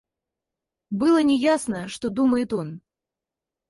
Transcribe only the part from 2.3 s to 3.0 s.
он.